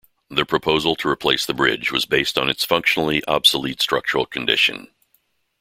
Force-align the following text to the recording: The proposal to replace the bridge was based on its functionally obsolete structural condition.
The 0.31 0.47
proposal 0.47 0.95
to 0.95 1.07
replace 1.09 1.45
the 1.45 1.53
bridge 1.53 1.91
was 1.91 2.07
based 2.07 2.35
on 2.39 2.49
its 2.49 2.65
functionally 2.65 3.21
obsolete 3.27 3.83
structural 3.83 4.25
condition. 4.25 4.87